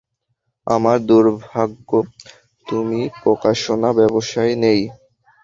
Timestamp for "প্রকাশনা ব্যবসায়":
3.21-4.53